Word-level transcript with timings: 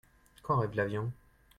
Quand 0.41 0.57
arrive 0.57 0.73
l'avion? 0.75 1.13